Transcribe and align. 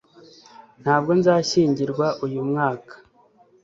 ntabwo 0.81 1.11
nzashyingirwa 1.19 2.07
uyu 2.25 2.41
mwaka 2.49 2.93